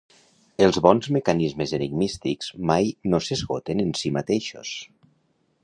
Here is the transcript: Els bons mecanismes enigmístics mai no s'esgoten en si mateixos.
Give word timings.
Els 0.67 0.79
bons 0.85 1.09
mecanismes 1.17 1.73
enigmístics 1.79 2.49
mai 2.71 2.89
no 3.13 3.21
s'esgoten 3.27 3.85
en 3.87 3.93
si 4.03 4.15
mateixos. 4.19 4.77